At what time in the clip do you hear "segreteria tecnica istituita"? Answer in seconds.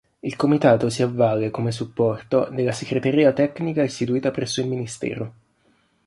2.71-4.31